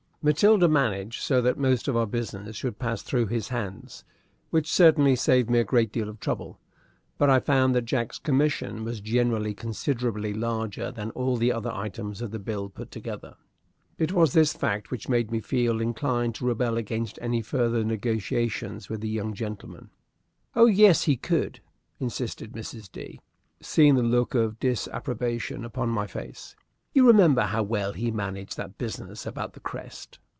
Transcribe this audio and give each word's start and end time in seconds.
Matilda 0.23 0.67
managed 0.67 1.19
so 1.21 1.41
that 1.41 1.57
most 1.57 1.87
of 1.87 1.97
our 1.97 2.05
business 2.05 2.55
should 2.55 2.77
pass 2.77 3.01
through 3.01 3.25
his 3.25 3.47
hands, 3.47 4.03
which 4.51 4.71
certainly 4.71 5.15
saved 5.15 5.49
me 5.49 5.57
a 5.57 5.63
great 5.63 5.91
deal 5.91 6.07
of 6.07 6.19
trouble; 6.19 6.59
but 7.17 7.27
I 7.27 7.39
found 7.39 7.73
that 7.73 7.85
Jack's 7.85 8.19
commission 8.19 8.83
was 8.83 9.01
generally 9.01 9.55
considerably 9.55 10.31
larger 10.31 10.91
than 10.91 11.09
all 11.15 11.37
the 11.37 11.51
other 11.51 11.71
items 11.71 12.21
of 12.21 12.29
the 12.29 12.37
bill 12.37 12.69
put 12.69 12.91
together. 12.91 13.35
It 13.97 14.11
was 14.11 14.33
this 14.33 14.53
fact 14.53 14.91
which 14.91 15.09
made 15.09 15.31
me 15.31 15.39
feel 15.39 15.81
inclined 15.81 16.35
to 16.35 16.45
rebel 16.45 16.77
against 16.77 17.17
any 17.19 17.41
further 17.41 17.83
negotiations 17.83 18.89
with 18.89 19.01
the 19.01 19.09
young 19.09 19.33
gentleman. 19.33 19.89
"Oh, 20.55 20.67
yes, 20.67 21.05
he 21.05 21.17
could," 21.17 21.61
insisted 21.99 22.51
Mrs. 22.51 22.91
D., 22.91 23.19
seeing 23.59 23.95
the 23.95 24.03
look 24.03 24.35
of 24.35 24.59
disapprobation 24.59 25.65
upon 25.65 25.89
my 25.89 26.05
face. 26.05 26.55
"You 26.93 27.07
remember 27.07 27.43
how 27.43 27.63
well 27.63 27.93
he 27.93 28.11
managed 28.11 28.57
that 28.57 28.77
business 28.77 29.25
about 29.25 29.53
the 29.53 29.61
crest?" 29.61 30.19